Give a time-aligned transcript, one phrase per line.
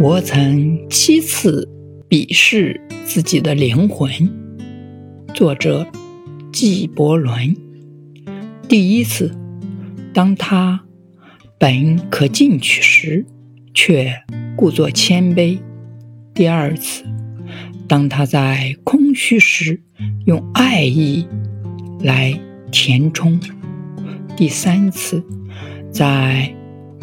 [0.00, 1.68] 我曾七次
[2.08, 4.10] 鄙视自己的灵魂。
[5.34, 5.86] 作者
[6.50, 7.54] 纪伯伦。
[8.66, 9.30] 第一次，
[10.14, 10.80] 当他
[11.58, 13.26] 本可进取时，
[13.74, 14.10] 却
[14.56, 15.58] 故作谦卑；
[16.32, 17.04] 第二次，
[17.86, 19.82] 当他在空虚时，
[20.24, 21.26] 用爱意
[22.02, 22.38] 来
[22.70, 23.38] 填充；
[24.36, 25.22] 第三次，
[25.90, 26.54] 在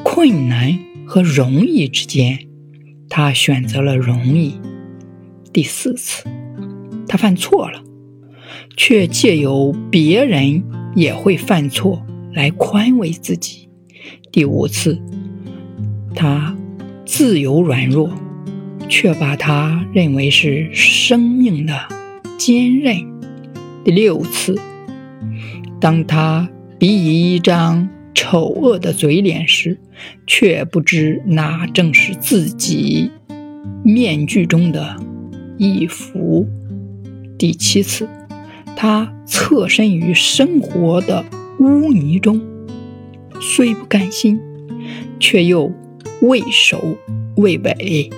[0.03, 2.39] 困难和容易之间。
[3.09, 4.59] 他选择了容易。
[5.53, 6.25] 第四次，
[7.07, 7.81] 他犯错了，
[8.75, 10.63] 却借由别人
[10.93, 13.69] 也会犯错来宽慰自己。
[14.31, 15.01] 第五次，
[16.13, 16.55] 他
[17.05, 18.11] 自由软弱，
[18.89, 21.87] 却把他认为是生命的
[22.37, 22.97] 坚韧。
[23.85, 24.59] 第六次，
[25.79, 26.49] 当他
[26.79, 27.89] 比以一张。
[28.19, 29.77] 丑恶的嘴脸时，
[30.25, 33.11] 却不知那正是自己
[33.83, 34.97] 面具中的
[35.55, 36.47] 一幅。
[37.37, 38.09] 第七次，
[38.75, 41.23] 他侧身于生活的
[41.59, 42.41] 污泥中，
[43.39, 44.41] 虽不甘心，
[45.19, 45.71] 却又
[46.21, 46.97] 畏首
[47.35, 48.09] 畏尾。